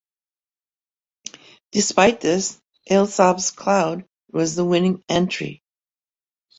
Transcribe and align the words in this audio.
Despite 1.69 2.21
this, 2.21 2.59
Alsop's 2.89 3.51
'Cloud' 3.51 4.07
was 4.31 4.55
the 4.55 4.65
winning 4.65 5.03
entry. 5.07 5.61